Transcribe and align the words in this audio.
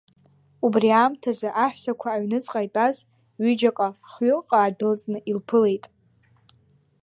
Убри 0.65 0.89
аамҭазы 0.89 1.49
аҳәсақәа 1.63 2.07
аҩныҵҟа 2.11 2.61
итәаз 2.65 2.95
ҩыџьаҟа-хҩыкҟа 3.41 4.57
аадәылҵны 4.59 5.19
илԥылеит. 5.31 5.85